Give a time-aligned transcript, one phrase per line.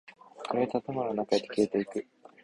[0.49, 2.07] 暗い建物の中へと消えていく。